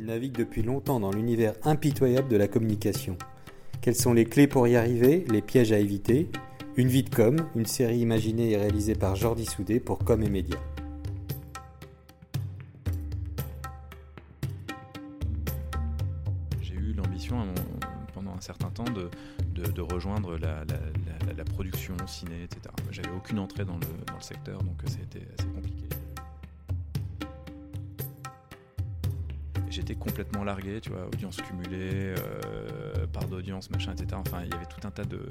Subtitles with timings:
[0.00, 3.18] Il navigue depuis longtemps dans l'univers impitoyable de la communication.
[3.80, 6.30] Quelles sont les clés pour y arriver, les pièges à éviter?
[6.76, 10.30] Une vie de com, une série imaginée et réalisée par Jordi Soudé pour Com et
[10.30, 10.56] Média.
[16.62, 17.52] J'ai eu l'ambition
[18.14, 20.64] pendant un certain temps de, rejoindre la,
[21.36, 22.72] la, production, ciné, etc.
[22.92, 25.86] J'avais aucune entrée dans le, dans le secteur, donc c'était assez compliqué.
[29.70, 34.08] J'étais complètement largué, tu vois, audience cumulée, euh, part d'audience, machin, etc.
[34.14, 35.28] Enfin, il y avait tout un tas de,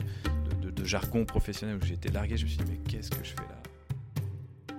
[0.61, 2.37] de, jargon professionnel où j'étais largué.
[2.37, 4.75] Je me suis dit, mais qu'est-ce que je fais là?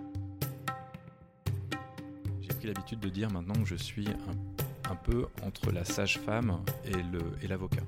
[2.40, 6.60] J'ai pris l'habitude de dire maintenant que je suis un, un peu entre la sage-femme
[7.42, 7.82] et l'avocat.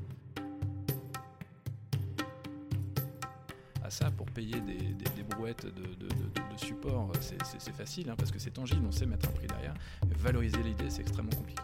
[3.90, 8.92] Ça, pour payer des, brouettes de, support, c'est facile hein, parce que c'est tangible, on
[8.92, 9.74] sait mettre un prix derrière.
[10.16, 11.60] Valoriser l'idée, c'est extrêmement compliqué.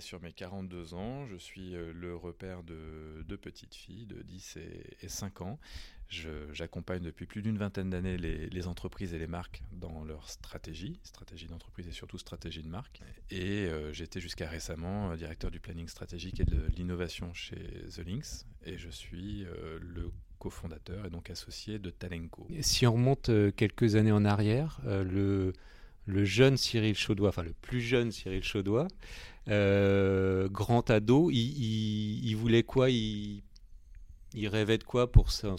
[0.00, 1.26] Sur mes 42 ans.
[1.26, 4.58] Je suis euh, le repère de deux petites filles de 10
[5.02, 5.58] et, 5 ans.
[6.08, 11.46] J'accompagne depuis plus d'une vingtaine d'années les, entreprises et les marques dans leur stratégie, stratégie
[11.46, 13.02] d'entreprise et surtout stratégie de marque.
[13.30, 17.56] Et euh, j'étais jusqu'à récemment euh, directeur du planning stratégique et de l'innovation chez
[17.94, 18.46] The Links.
[18.64, 19.44] Et je suis
[19.80, 22.46] le cofondateur et donc associé de Talenco.
[22.60, 25.52] Si on remonte quelques années en arrière, le,
[26.06, 28.88] le jeune Cyril Chaudois, enfin le plus jeune Cyril Chaudois,
[29.48, 32.88] euh, grand ado, il, voulait quoi?
[34.48, 35.56] Rêvait de quoi pour son,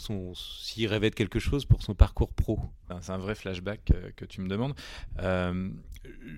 [0.77, 2.59] rêvait de quelque chose pour son parcours pro?
[3.01, 4.75] C'est un vrai flashback euh, que, tu me demandes.
[5.19, 5.69] Euh,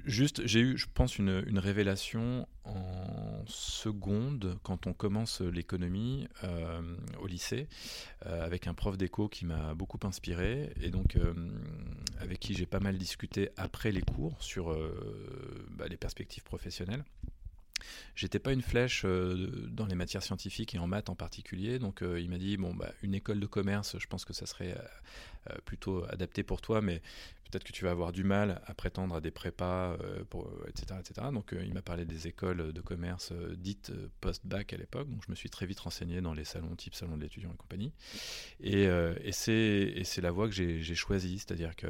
[0.05, 6.27] juste, j'ai eu, je pense, une, révélation en seconde quand on commence l'économie
[7.21, 7.67] au lycée
[8.21, 11.17] avec un prof d'éco qui m'a beaucoup inspiré et donc
[12.19, 14.77] avec qui j'ai pas mal discuté après les cours sur
[15.71, 17.03] bah, les perspectives professionnelles.
[18.15, 22.01] J'étais pas une flèche euh, dans les matières scientifiques et en maths en particulier, donc
[22.01, 24.75] euh, il m'a dit bon bah une école de commerce, je pense que ça serait
[25.49, 27.01] euh, plutôt adapté pour toi, mais
[27.43, 29.95] peut-être que tu vas avoir du mal à prétendre à des prépas,
[30.67, 31.27] etc., etc.
[31.31, 35.35] Donc il m'a parlé des écoles de commerce dites post-bac à l'époque, donc je me
[35.35, 37.93] suis très vite renseigné dans les salons type salon de l'étudiant et compagnie,
[38.59, 38.83] et,
[39.23, 41.87] et c'est la voie que j'ai choisie, c'est-à-dire que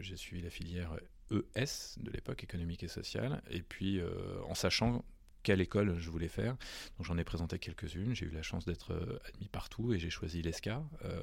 [0.00, 0.96] j'ai suivi la filière
[1.30, 4.00] ES de l'époque économique et sociale, et puis
[4.48, 5.04] en sachant
[5.48, 6.58] quelle école je voulais faire.
[6.98, 8.14] Donc j'en ai présenté quelques-unes.
[8.14, 11.22] J'ai eu la chance d'être euh, admis partout et j'ai choisi l'ESCA, euh,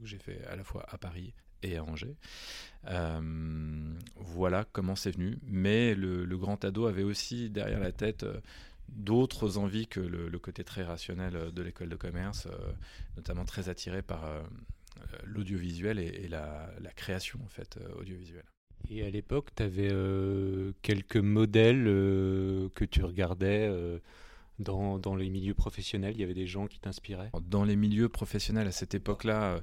[0.00, 2.16] que j'ai fait à la fois à Paris et à Angers.
[2.86, 5.36] Euh, voilà comment c'est venu.
[5.42, 8.24] Mais le, grand ado avait aussi derrière la tête
[8.88, 12.48] d'autres envies que le, côté très rationnel de l'école de commerce,
[13.18, 14.24] notamment très attiré par
[15.24, 18.46] l'audiovisuel et, la, la, création en fait audiovisuelle.
[18.90, 23.98] Et à l'époque, tu avais euh, quelques modèles euh, que tu regardais euh,
[24.58, 28.66] dans, les milieux professionnels Il y avait des gens qui t'inspiraient Dans les milieux professionnels,
[28.66, 29.60] à cette époque-là,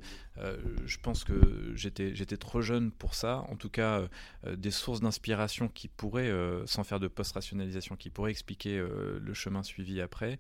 [0.86, 3.46] je pense que j'étais trop jeune pour ça.
[3.50, 4.08] En tout cas,
[4.46, 6.32] des sources d'inspiration qui pourraient,
[6.66, 10.40] sans faire de post-rationalisation, qui pourraient expliquer le chemin suivi après.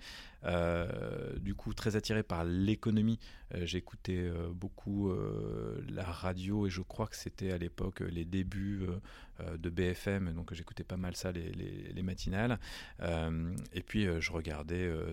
[1.39, 3.19] du coup, très attiré par l'économie,
[3.53, 5.13] j'écoutais beaucoup
[5.87, 8.87] la radio et je crois que c'était à l'époque les débuts
[9.41, 12.57] euh, de BFM, donc j'écoutais pas mal ça les, matinales.
[13.01, 14.44] Euh, et puis euh, je regardais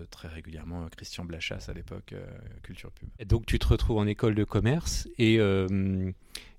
[0.09, 2.13] très régulièrement Christian Blachas à l'époque,
[2.61, 3.09] Culture Pub.
[3.19, 5.39] Et donc tu te retrouves en école de commerce et,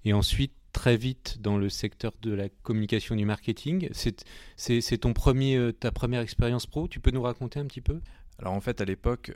[0.04, 3.88] et ensuite très vite dans le secteur de la communication du marketing.
[4.56, 6.88] C'est ton premier, ta première expérience pro.
[6.88, 8.00] Tu peux nous raconter un petit peu?
[8.38, 9.32] Alors en fait, à l'époque,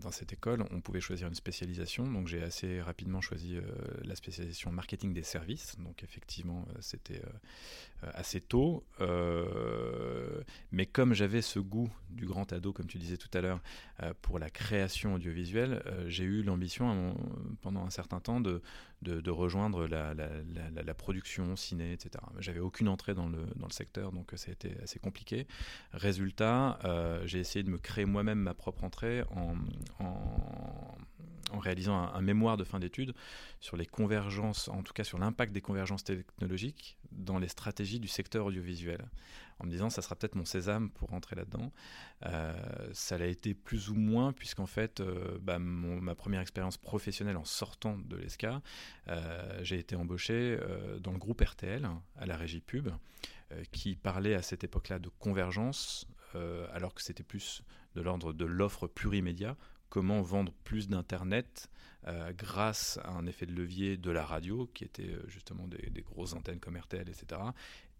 [0.00, 2.10] dans cette école, on pouvait choisir une spécialisation.
[2.10, 3.62] Donc j'ai assez rapidement choisi euh,
[4.04, 5.76] la spécialisation marketing des services.
[5.78, 8.84] Donc effectivement, euh, c'était euh, assez tôt.
[10.72, 13.60] mais comme j'avais ce goût du grand ado, comme tu disais tout à l'heure,
[14.22, 17.14] pour la création audiovisuelle, j'ai eu l'ambition
[17.60, 18.62] pendant un certain temps de,
[19.02, 22.22] de, rejoindre la, la, production, ciné, etc.
[22.38, 25.46] J'avais aucune entrée dans le, dans le secteur, donc ça a été assez compliqué.
[25.92, 26.78] Résultat,
[27.24, 29.54] j'ai essayé de me créer moi-même ma propre entrée en,
[30.04, 33.14] en, réalisant un, mémoire de fin d'études
[33.60, 38.08] sur les convergences, en tout cas sur l'impact des convergences technologiques dans les stratégies du
[38.08, 39.04] secteur audiovisuel.
[39.60, 41.70] En me disant, ça sera peut-être mon sésame pour rentrer là-dedans.
[42.24, 42.54] Euh,
[42.92, 47.44] ça l'a été plus ou moins, puisqu'en fait, euh, bah, ma première expérience professionnelle en
[47.44, 48.62] sortant de l'ESCA,
[49.08, 50.58] euh, j'ai été embauché
[51.00, 52.88] dans le groupe RTL, à la régie pub,
[53.72, 56.06] qui parlait à cette époque-là de convergence
[56.72, 57.62] alors que c'était plus
[57.96, 59.56] de l'ordre de l'offre plurimédia,
[59.90, 61.68] comment vendre plus d'Internet
[62.08, 66.00] euh, grâce à un effet de levier de la radio, qui était euh, justement des,
[66.00, 67.38] grosses antennes comme RTL, etc.,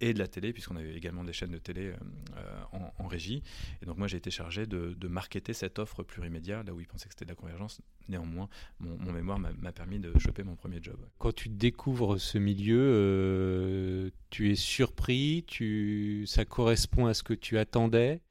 [0.02, 1.92] et de la télé, puisqu'on avait également des chaînes de télé
[2.36, 2.62] euh,
[2.98, 3.42] en, régie.
[3.82, 7.08] Et donc moi, j'ai été chargé de, marketer cette offre plurimédia, là où ils pensaient
[7.08, 7.82] que c'était de la convergence.
[8.08, 8.48] Néanmoins,
[8.78, 10.98] mon, mémoire m'a permis de choper mon premier job.
[11.18, 16.24] Quand tu découvres ce milieu, tu es surpris, tu...
[16.26, 18.22] ça correspond à ce que tu attendais?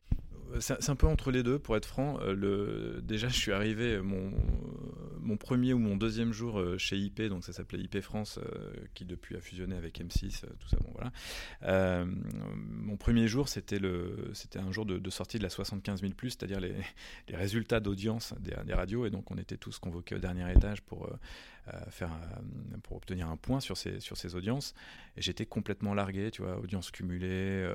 [0.59, 2.19] C'est un peu entre les deux, pour être franc.
[2.19, 4.31] le, déjà, je suis arrivé, mon,
[5.29, 8.71] mon premier ou mon deuxième jour euh, chez IP, donc ça s'appelait IP France, euh,
[8.93, 12.05] qui depuis a fusionné avec M6, euh, tout ça, bon voilà.
[12.55, 16.75] mon premier jour, c'était un jour de, sortie de la 75 000 c'est-à-dire les,
[17.31, 21.09] résultats d'audience des, radios, et donc on était tous convoqués au dernier étage pour
[21.89, 22.11] faire,
[22.83, 24.73] pour obtenir un point sur ces, audiences.
[25.17, 27.67] Et j'étais complètement largué, tu vois, audience cumulée,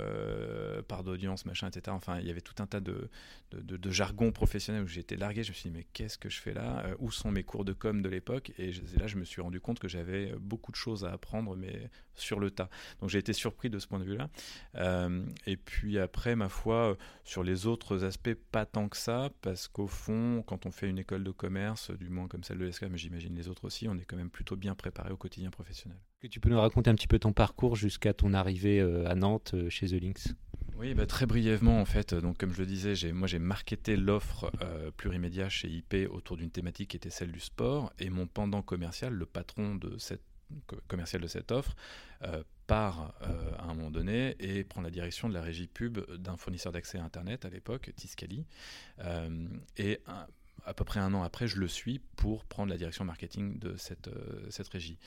[0.89, 1.83] part d'audience, machin, etc.
[1.89, 3.09] Enfin, il y avait tout un tas de,
[3.53, 5.43] de, de jargon professionnel où j'étais largué.
[5.43, 6.85] Je me suis dit, mais qu'est-ce que je fais là?
[6.99, 8.53] Où sont mes cours de com de l'époque?
[8.59, 11.91] Et là je me suis rendu compte que j'avais beaucoup de choses à apprendre mais
[12.15, 12.69] sur le tas.
[13.01, 14.29] Donc j'ai été surpris de ce point de vue-là.
[14.77, 19.69] Euh, et puis après, ma foi, sur les autres aspects, pas tant que ça, parce
[19.69, 22.89] qu'au fond, quand on fait une école de commerce, du moins comme celle de l'ESCA,
[22.89, 25.99] mais j'imagine les autres aussi, on est quand même plutôt bien préparé au quotidien professionnel.
[26.21, 29.15] Que tu peux nous raconter un petit peu ton parcours jusqu'à ton arrivée euh, à
[29.15, 30.35] Nantes euh, chez The Links
[30.77, 32.15] oui, bah, très brièvement en fait.
[32.15, 36.37] Donc comme je le disais, j'ai, moi j'ai marketé l'offre euh, plurimédia chez IP autour
[36.37, 40.23] d'une thématique qui était celle du sport et mon pendant commercial, le patron de cette
[40.89, 41.75] commercial de cette offre,
[42.23, 45.99] euh, part euh, à un moment donné et prend la direction de la régie pub
[46.17, 48.45] d'un fournisseur d'accès à Internet à l'époque, Tiscali.
[49.77, 50.01] et
[50.65, 53.77] à peu près un an après, je le suis pour prendre la direction marketing de
[53.77, 54.99] cette, euh, régie.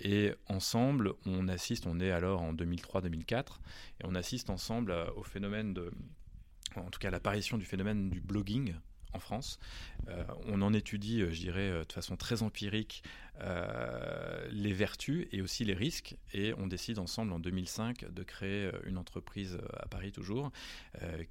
[0.00, 3.60] Et ensemble, on assiste, on est alors en 2003-2004,
[4.00, 5.92] et on assiste ensemble au phénomène de,
[6.76, 8.74] en tout cas l'apparition du phénomène du blogging
[9.14, 9.58] en France.
[10.08, 13.02] Euh, on en étudie, euh, je dirais, euh, de façon très empirique,
[14.50, 16.16] les vertus et aussi les risques.
[16.32, 20.52] Et on décide ensemble en 2005 de créer une entreprise à Paris toujours,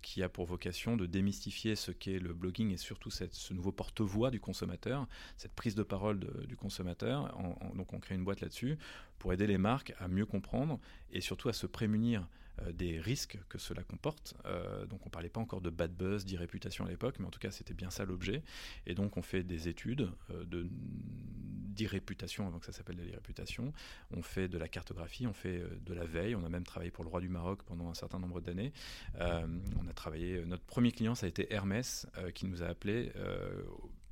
[0.01, 3.72] qui a pour vocation de démystifier ce qu'est le blogging et surtout cette, ce nouveau
[3.72, 5.07] porte-voix du consommateur,
[5.38, 7.34] cette prise de parole du consommateur.
[7.75, 8.77] donc on crée une boîte là-dessus
[9.18, 10.80] pour aider les marques à mieux comprendre
[11.13, 12.27] et surtout à se prémunir
[12.74, 14.36] des risques que cela comporte.
[14.46, 17.40] Euh, donc on parlait pas encore de bad buzz, d'irréputation à l'époque, mais en tout
[17.40, 18.44] cas c'était bien ça l'objet.
[18.86, 23.74] Et donc on fait des études euh, d'irréputation avant que ça s'appelle de l'irréputation.
[24.12, 26.36] On fait de la cartographie, on fait de la veille.
[26.36, 28.74] On a même travaillé pour le roi du Maroc pendant un certain nombre d'années.
[29.19, 30.44] on a travaillé.
[30.46, 33.12] Notre premier client ça a été Hermès qui nous a appelé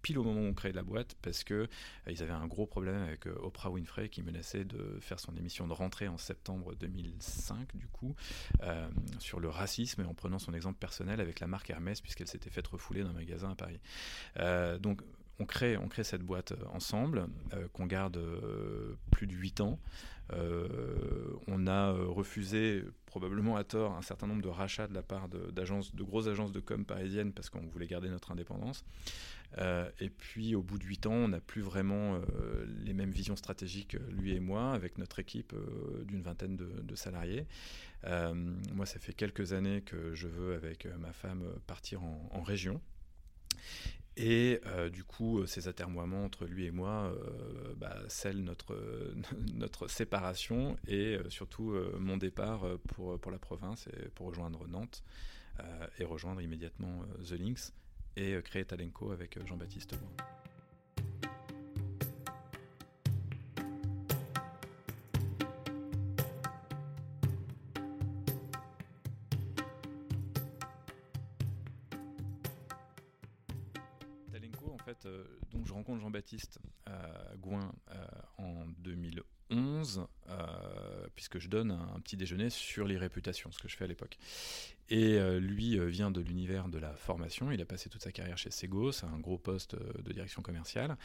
[0.02, 1.68] pile au moment où on crée la boîte parce que euh,
[2.08, 5.68] ils avaient un gros problème avec euh, Oprah Winfrey qui menaçait de faire son émission
[5.68, 8.16] de rentrée en septembre 2005 du coup
[8.64, 12.28] euh, sur le racisme et en prenant son exemple personnel avec la marque Hermès puisqu'elle
[12.28, 13.80] s'était faite refouler d'un magasin à Paris.
[14.80, 15.02] donc
[15.40, 17.28] on crée, cette boîte ensemble,
[17.74, 18.20] qu'on garde
[19.12, 19.80] plus de 8 ans.
[20.32, 25.52] on a refusé, probablement à tort, un certain nombre de rachats de la part de,
[26.04, 28.84] grosses agences de com parisiennes parce qu'on voulait garder notre indépendance.
[29.58, 33.12] Euh, et puis au bout de huit ans, on n'a plus vraiment euh, les mêmes
[33.12, 35.56] visions stratégiques, euh, lui et moi, avec notre équipe
[36.06, 37.46] d'une vingtaine de, salariés.
[38.06, 42.82] moi, ça fait quelques années que je veux, avec ma femme, partir en, région.
[44.18, 44.60] Et
[44.92, 47.14] du coup, ces atermoiements entre lui et moi
[47.78, 48.76] bah, scellent notre,
[49.54, 55.04] notre séparation et surtout mon départ pour, pour la province pour rejoindre Nantes
[56.00, 57.72] et rejoindre immédiatement The Links
[58.20, 60.39] et euh, créer Talenco avec euh, Jean-Baptiste Talenco,
[75.98, 76.60] Jean-Baptiste
[77.38, 77.72] Gouin
[78.38, 80.06] en 2011,
[81.16, 84.18] puisque je donne un, petit déjeuner sur les réputations, ce que je fais à l'époque.
[84.92, 87.52] Et euh, lui euh, vient de l'univers de la formation.
[87.52, 90.42] Il a passé toute sa carrière chez Sego, c'est un gros poste euh, de direction
[90.42, 90.98] commerciale.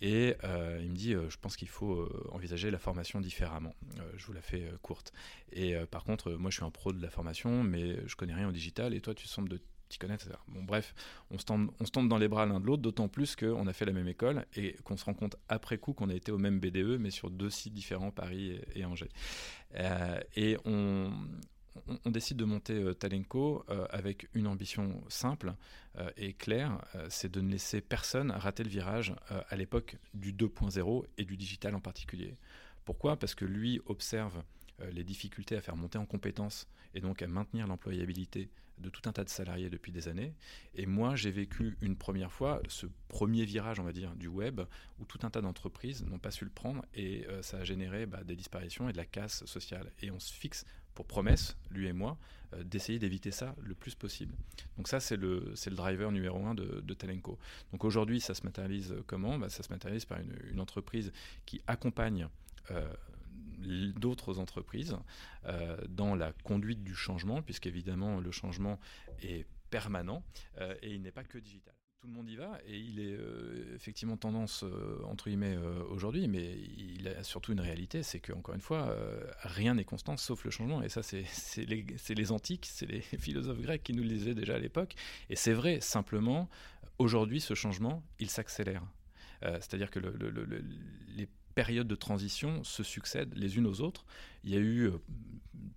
[0.00, 0.36] Et
[0.80, 3.74] il me dit, je pense qu'il faut envisager la formation différemment.
[4.16, 5.12] je vous la fais courte.
[5.52, 8.48] Et par contre, moi je suis un pro de la formation, mais je connais rien
[8.48, 8.94] au digital.
[8.94, 9.60] Et toi, tu sembles de
[9.98, 10.28] t'y.
[10.48, 10.94] Bon, bref,
[11.30, 13.72] on se, tombe, on se dans les bras l'un de l'autre, d'autant plus qu'on a
[13.72, 16.38] fait la même école et qu'on se rend compte après coup qu'on a été au
[16.38, 19.10] même BDE, mais sur deux sites différents, Paris et, Angers.
[20.36, 21.12] et on,
[22.04, 25.54] on, décide de monter euh, Talenco euh, avec une ambition simple
[25.98, 29.14] euh, et claire, c'est de ne laisser personne rater le virage
[29.48, 32.36] à l'époque du 2.0 et du digital en particulier.
[32.84, 33.16] Pourquoi?
[33.16, 34.42] Parce que lui observe
[34.90, 39.12] les difficultés à faire monter en compétences et donc à maintenir l'employabilité de tout un
[39.12, 40.34] tas de salariés depuis des années.
[40.74, 44.60] Et moi, j'ai vécu une première fois ce premier virage, on va dire, du web,
[44.98, 48.06] où tout un tas d'entreprises n'ont pas su le prendre et euh, ça a généré
[48.06, 49.92] bah, des disparitions et de la casse sociale.
[50.00, 52.18] Et on se fixe pour promesse, lui et moi,
[52.54, 54.34] euh, d'essayer d'éviter ça le plus possible.
[54.76, 57.38] Donc ça, c'est le, le driver numéro un de, de Talenco.
[57.72, 59.38] Donc aujourd'hui, ça se matérialise comment?
[59.38, 61.12] Bah, Ça se matérialise par une, entreprise
[61.46, 62.28] qui accompagne
[62.70, 62.92] euh,
[63.62, 64.96] d'autres entreprises
[65.46, 68.78] euh, dans la conduite du changement, puisqu'évidemment le changement
[69.22, 70.22] est permanent
[70.58, 73.14] euh, et il n'est pas que digital tout le monde y va et il est
[73.14, 74.64] euh, effectivement tendance
[75.04, 75.56] entre guillemets
[75.88, 78.96] aujourd'hui, mais il a surtout une réalité, c'est que encore une fois,
[79.42, 80.82] rien n'est constant sauf le changement.
[80.82, 81.24] Et ça, c'est
[81.58, 84.96] les, les, antiques, c'est les philosophes grecs qui nous le disaient déjà à l'époque.
[85.30, 86.50] Et c'est vrai, simplement,
[86.98, 88.82] aujourd'hui, ce changement, il s'accélère.
[89.42, 90.44] C'est-à-dire que le, le,
[91.16, 94.04] les périodes de transition se succèdent les unes aux autres.
[94.44, 94.98] Il y a eu euh,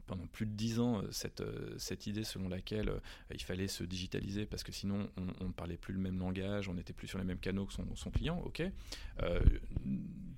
[0.07, 2.91] pendant plus de dix ans euh, cette, euh, cette idée selon laquelle
[3.31, 6.73] il fallait se digitaliser parce que sinon on ne parlait plus le même langage, on
[6.73, 8.41] n'était plus sur les mêmes canaux que son, client.
[8.45, 8.63] Ok,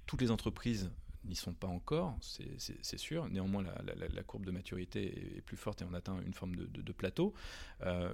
[0.06, 0.90] toutes les entreprises
[1.26, 3.28] n'y sont pas encore, c'est sûr.
[3.30, 7.34] Néanmoins, la, courbe de maturité est, plus forte et on atteint une forme de, plateau.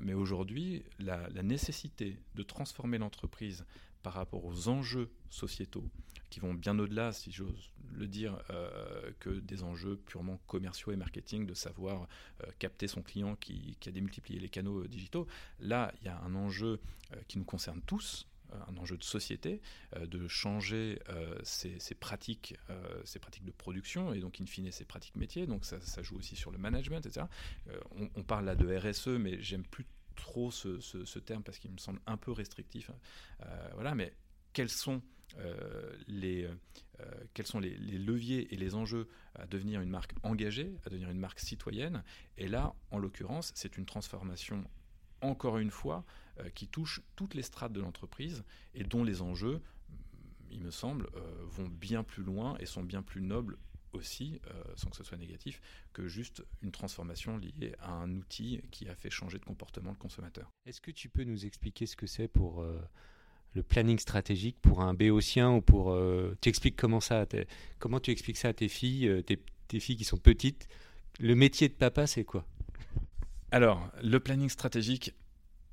[0.01, 3.65] mais aujourd'hui, la, nécessité de transformer l'entreprise
[4.03, 5.89] par rapport aux enjeux sociétaux
[6.33, 10.95] qui vont bien au-delà, si j'ose le dire, euh, que des enjeux purement commerciaux et
[10.95, 12.07] marketing, de savoir
[12.41, 15.27] euh, capter son client qui, a démultiplié les canaux euh, digitaux.
[15.59, 16.79] Là, il y a un enjeu
[17.27, 18.25] qui nous concerne tous,
[18.67, 19.61] un enjeu de société,
[19.99, 20.99] de changer
[21.43, 22.55] ses, pratiques,
[23.03, 25.45] ses pratiques de production et donc in fine ses pratiques métiers.
[25.45, 27.27] Donc ça, joue aussi sur le management, etc.
[28.15, 31.99] On, parle là de RSE, mais j'aime plus trop ce, terme parce qu'il me semble
[32.07, 32.91] un peu restrictif.
[33.75, 34.13] voilà, mais
[34.53, 35.01] quels sont
[35.39, 36.47] euh, les,
[36.99, 41.39] euh, les, leviers et les enjeux à devenir une marque engagée, à devenir une marque
[41.39, 42.03] citoyenne?
[42.37, 44.63] Et là, en l'occurrence, c'est une transformation,
[45.21, 46.05] encore une fois,
[46.39, 48.43] euh, qui touche toutes les strates de l'entreprise
[48.75, 49.61] et dont les enjeux,
[50.51, 51.09] il me semble,
[51.47, 53.57] vont bien plus loin et sont bien plus nobles
[53.93, 54.39] aussi,
[54.75, 55.61] sans que ce soit négatif,
[55.93, 59.97] que juste une transformation liée à un outil qui a fait changer de comportement le
[59.97, 60.49] consommateur.
[60.65, 62.65] Est-ce que tu peux nous expliquer ce que c'est pour
[63.53, 67.25] le planning stratégique pour un béotien ou pour euh, tu expliques comment ça
[67.79, 70.67] comment tu expliques ça à tes filles euh, tes, filles qui sont petites?
[71.19, 72.45] Le métier de papa c'est quoi?
[73.51, 75.13] Alors le planning stratégique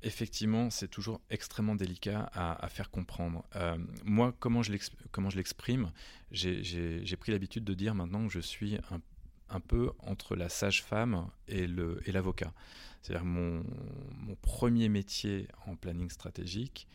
[0.03, 3.45] effectivement c'est toujours extrêmement délicat à, faire comprendre.
[3.55, 5.91] Euh, moi comment je l'exprime
[6.31, 8.77] j'ai pris l'habitude de dire maintenant que je suis
[9.49, 12.53] un, peu entre la sage-femme et l'avocat.
[13.01, 13.63] C'est-à-dire mon
[14.41, 16.87] premier métier en planning stratégique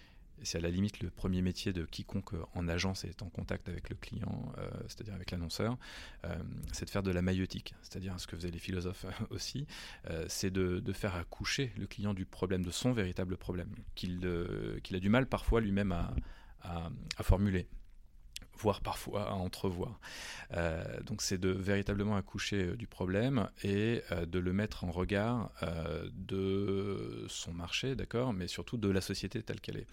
[0.43, 3.89] c'est à la limite le premier métier de quiconque en agence est en contact avec
[3.91, 5.77] le client, euh, c'est-à-dire avec l'annonceur,
[6.25, 6.37] euh,
[6.73, 9.67] c'est de faire de la maïotique, c'est-à-dire ce que faisaient les philosophes aussi,
[10.11, 14.99] euh, c'est de, faire accoucher le client du problème, de son véritable problème, qu'il a
[14.99, 16.15] du mal parfois lui-même à,
[17.23, 17.69] formuler
[18.57, 20.01] voire parfois à entrevoir.
[20.53, 24.91] Euh, donc c'est de véritablement accoucher euh, du problème et euh, de le mettre en
[24.91, 25.51] regard
[26.13, 29.87] de son marché, d'accord, mais surtout de la société telle qu'elle est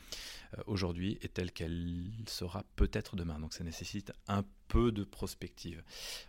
[0.68, 3.40] aujourd'hui et telle qu'elle sera peut-être demain.
[3.40, 5.84] Donc ça nécessite un peu de prospective.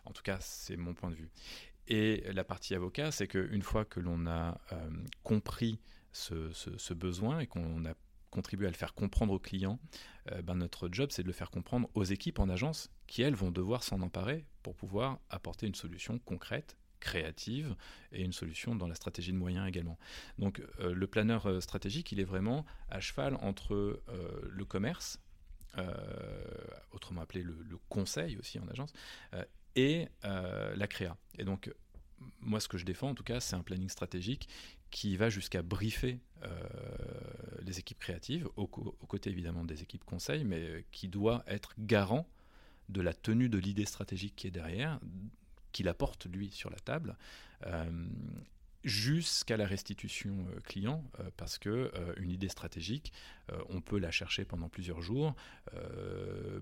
[0.05, 1.31] En tout cas, c'est mon point de vue.
[1.88, 4.59] Et la partie avocat, c'est qu'une fois que l'on a
[5.23, 5.79] compris
[6.12, 7.95] ce, ce, besoin et qu'on a
[8.35, 9.79] contribuer à le faire comprendre aux clients,
[10.33, 13.35] euh, ben notre job c'est de le faire comprendre aux équipes en agence qui elles
[13.35, 17.76] vont devoir s'en emparer pour pouvoir apporter une solution concrète créative
[18.12, 19.99] et une solution dans la stratégie de moyens également.
[20.38, 24.03] Donc euh, le planeur euh, stratégique, il est vraiment à cheval entre
[24.50, 25.21] le commerce,
[26.93, 28.93] autrement appelé le, le, conseil aussi en agence,
[29.75, 31.17] et la créa.
[31.37, 31.69] Et donc
[32.41, 34.49] moi, ce que je défends, en tout cas, c'est un planning stratégique
[34.91, 36.21] qui va jusqu'à briefer
[37.66, 42.26] les équipes créatives, aux, côtés évidemment des équipes conseil, mais euh, qui doit être garant
[42.88, 45.00] de la tenue de l'idée stratégique qui est derrière,
[45.73, 47.16] qu'il apporte lui sur la table,
[47.66, 48.06] euh,
[48.85, 53.12] jusqu'à la restitution euh, client, euh, parce que euh, une idée stratégique,
[53.69, 55.35] on peut la chercher pendant plusieurs jours,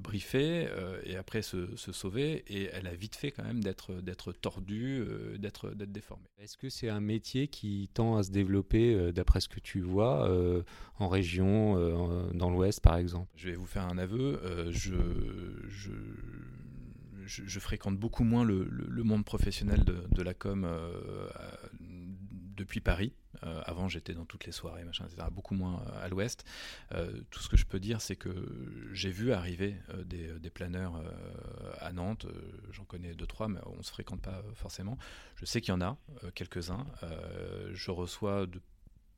[0.00, 0.66] briefer
[1.04, 5.06] et après se, sauver, et elle a vite fait quand même d'être d'être tordue,
[5.38, 6.26] d'être d'être déformée.
[6.38, 10.28] Est-ce que c'est un métier qui tend à se développer, d'après ce que tu vois,
[10.98, 11.76] en région,
[12.34, 13.28] dans l'Ouest par exemple?
[13.36, 14.40] Je vais vous faire un aveu,
[14.72, 14.96] je,
[15.68, 15.92] je
[17.24, 18.66] je, fréquente beaucoup moins le,
[19.04, 20.66] monde professionnel de, la com
[22.56, 23.12] depuis Paris.
[23.64, 25.26] avant, j'étais dans toutes les soirées, machin, etc.
[25.32, 26.44] Beaucoup moins à l'ouest.
[27.30, 28.30] tout ce que je peux dire, c'est que
[28.92, 31.02] j'ai vu arriver des, des, planeurs
[31.80, 32.26] à Nantes.
[32.70, 34.98] J'en connais deux, trois, mais on ne se fréquente pas forcément.
[35.36, 35.96] Je sais qu'il y en a
[36.34, 36.86] quelques-uns.
[37.72, 38.60] je reçois de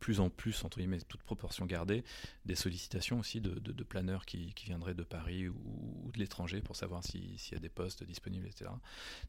[0.04, 2.04] plus en plus, entre guillemets, toute proportion gardée,
[2.44, 7.38] des sollicitations aussi de, planeurs qui, viendraient de Paris ou, de l'étranger pour savoir s'il
[7.52, 8.70] y a des postes disponibles, etc.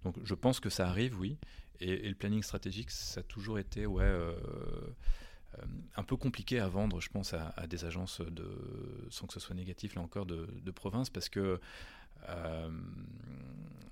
[0.04, 1.38] Donc je pense que ça arrive, oui.
[1.80, 4.04] Et, le planning stratégique, ça a toujours été, ouais.
[4.04, 4.34] Euh,
[5.60, 5.66] euh,
[5.96, 8.46] un peu compliqué à vendre, je pense, à, des agences de,
[9.10, 11.62] sans que ce soit négatif, là encore, de, province, parce que
[12.28, 12.70] euh,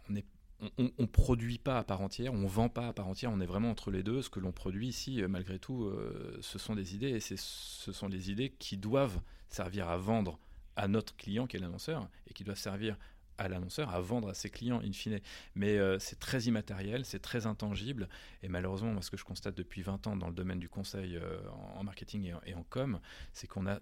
[0.10, 0.26] on est
[0.78, 3.46] on ne produit pas à part entière, on vend pas à part entière, on est
[3.46, 4.22] vraiment entre les deux.
[4.22, 7.36] Ce que l'on produit ici, euh, malgré tout, euh, ce sont des idées et ce
[7.92, 10.40] sont les idées qui doivent servir à vendre
[10.76, 12.98] à notre client qui est l'annonceur et qui doivent servir
[13.38, 15.20] à l'annonceur à vendre à ses clients in fine.
[15.56, 18.08] Mais euh, c'est très immatériel, c'est très intangible
[18.42, 21.20] et malheureusement, ce que je constate depuis 20 ans dans le domaine du conseil
[21.76, 23.00] en marketing et en, et en com,
[23.34, 23.80] c'est qu'on a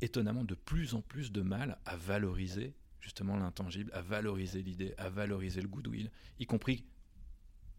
[0.00, 5.10] étonnamment de plus en plus de mal à valoriser justement l'intangible, à valoriser l'idée, à
[5.10, 6.86] valoriser le goodwill, y compris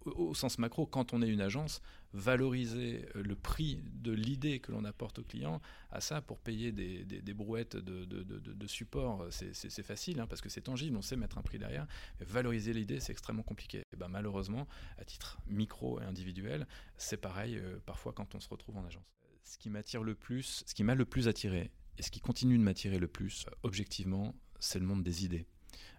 [0.06, 1.82] au, sens macro, quand on est une agence,
[2.14, 5.62] valoriser euh, le prix de l'idée que l'on apporte au client,
[5.92, 10.98] à ça, pour payer des, brouettes de, support, c'est facile, hein, parce que c'est tangible,
[10.98, 11.88] on sait mettre un prix derrière.
[12.20, 13.84] Mais valoriser l'idée, c'est extrêmement compliqué.
[13.94, 18.50] Et ben, malheureusement, à titre micro et individuel, c'est pareil euh, parfois quand on se
[18.50, 19.06] retrouve en agence.
[19.44, 22.58] Ce qui m'attire le plus, ce qui m'a le plus attiré, et ce qui continue
[22.58, 24.34] de m'attirer le plus, euh, objectivement,
[24.64, 25.46] c'est le monde des idées.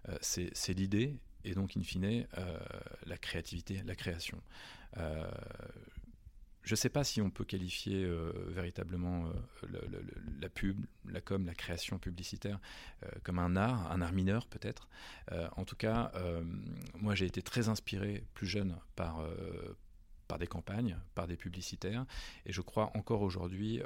[0.09, 2.59] Euh, c'est l'idée et donc, in fine, euh,
[3.05, 4.41] la créativité, la création.
[4.97, 5.29] Euh,
[6.63, 8.09] je ne sais pas si on peut qualifier
[8.47, 9.31] véritablement
[10.41, 12.59] la pub, la com, la création publicitaire
[13.21, 14.89] comme un art, un art mineur peut-être.
[15.57, 16.11] en tout cas,
[16.95, 19.23] moi j'ai été très inspiré plus jeune par,
[20.27, 22.07] par des campagnes, par des publicitaires,
[22.47, 23.79] et je crois encore aujourd'hui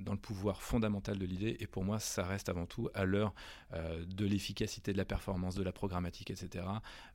[0.00, 1.56] dans le pouvoir fondamental de l'idée.
[1.60, 3.34] Et pour moi, ça reste avant tout à l'heure
[3.72, 6.64] euh, de l'efficacité de la performance, de la programmatique, etc.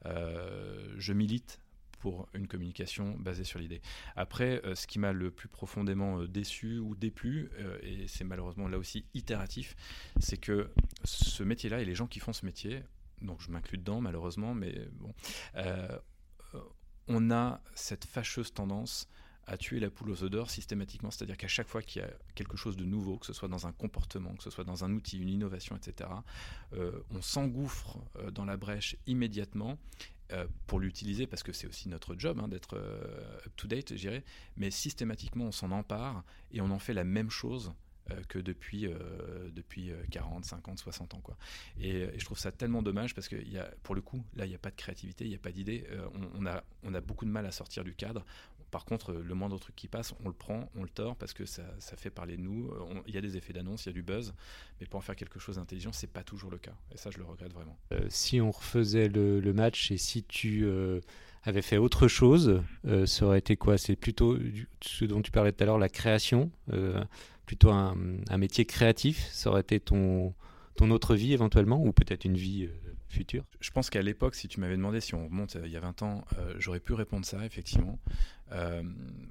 [0.06, 1.60] Euh, je milite
[2.00, 3.82] pour une communication basée sur l'idée.
[4.16, 7.50] Après, euh, ce qui m'a le plus profondément déçu ou déplu,
[7.82, 9.76] et c'est malheureusement là aussi itératif,
[10.20, 10.70] c'est que
[11.04, 12.84] ce métier-là et les gens qui font ce métier,
[13.22, 15.14] donc je m'inclus dedans malheureusement, mais bon,
[17.08, 19.10] on a cette fâcheuse tendance
[19.48, 21.12] à tuer la poule aux odeurs systématiquement.
[21.12, 23.68] C'est-à-dire qu'à chaque fois qu'il y a quelque chose de nouveau, que ce soit dans
[23.68, 26.10] un comportement, que ce soit dans un outil, une innovation, etc.,
[26.74, 29.78] euh, on s'engouffre euh, dans la brèche immédiatement
[30.32, 32.76] euh, pour l'utiliser, parce que c'est aussi notre job hein, d'être
[33.46, 34.24] up-to-date, je dirais,
[34.58, 37.74] mais systématiquement on s'en empare et on en fait la même chose
[38.28, 38.88] que depuis,
[39.56, 41.22] depuis 40, 50, 60 ans.
[41.22, 41.36] Quoi.
[41.80, 43.36] Et, je trouve ça tellement dommage parce que
[43.82, 45.88] pour le coup, là, il n'y a pas de créativité, il n'y a pas d'idée.
[46.36, 48.24] on, a, on a beaucoup de mal à sortir du cadre.
[48.76, 51.46] Par contre, le moindre truc qui passe, on le prend, on le tord parce que
[51.46, 52.70] ça, fait parler de nous.
[53.08, 54.34] Il y a des effets d'annonce, il y a du buzz,
[54.82, 56.74] mais pour en faire quelque chose d'intelligent, c'est pas toujours le cas.
[56.94, 57.78] Et ça, je le regrette vraiment.
[57.94, 61.00] Euh, si on refaisait le, match et si tu euh,
[61.44, 63.78] avais fait autre chose, euh, ça aurait été quoi?
[63.78, 64.38] C'est plutôt
[64.82, 66.52] ce dont tu parlais tout à l'heure, la création,
[67.46, 67.96] plutôt un,
[68.38, 69.26] métier créatif.
[69.32, 70.34] Ça aurait été ton
[70.82, 72.68] autre vie éventuellement, ou peut-être une vie
[73.60, 76.02] Je pense qu'à l'époque, si tu m'avais demandé si on remonte il y a 20
[76.04, 76.26] ans,
[76.58, 78.00] j'aurais pu répondre ça, effectivement.
[78.52, 78.84] Euh,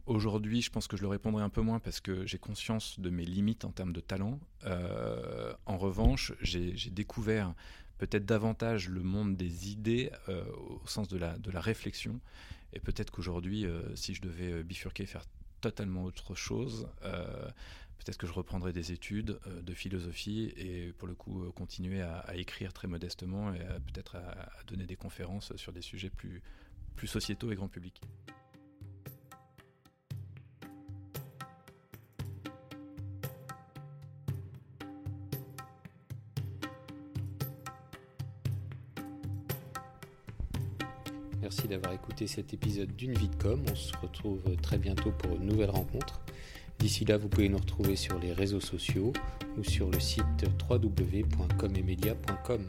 [0.06, 3.10] aujourd'hui, je pense que je le répondrai un peu moins parce que j'ai conscience de
[3.10, 4.40] mes limites en termes de talent.
[4.64, 7.54] Euh, en revanche, j'ai découvert
[7.98, 10.44] peut-être davantage le monde des idées euh,
[10.82, 12.20] au sens de la, de la réflexion.
[12.72, 15.24] Et peut-être qu'aujourd'hui, si je devais bifurquer, faire
[15.60, 16.88] totalement autre chose,
[17.98, 22.72] peut-être que je reprendrais des études de philosophie et pour le coup continuer à, écrire
[22.72, 23.60] très modestement et
[23.92, 26.42] peut-être à, à, donner des conférences sur des sujets plus,
[26.96, 28.00] plus sociétaux et grand public.
[41.44, 43.62] Merci d'avoir écouté cet épisode d'une vie de com.
[43.70, 46.22] On se retrouve très bientôt pour une nouvelle rencontre.
[46.78, 49.12] D'ici là, vous pouvez nous retrouver sur les réseaux sociaux
[49.56, 52.68] ou sur le site www.comemedia.com.